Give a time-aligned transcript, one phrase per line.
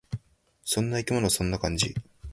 [0.63, 1.29] そんな生き物。
[1.29, 1.93] そんな感じ。